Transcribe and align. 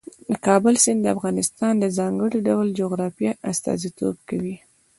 د 0.29 0.31
کابل 0.47 0.75
سیند 0.83 0.99
د 1.03 1.07
افغانستان 1.15 1.73
د 1.79 1.85
ځانګړي 1.97 2.39
ډول 2.47 2.67
جغرافیه 2.79 3.31
استازیتوب 3.51 4.15
کوي. 4.29 4.55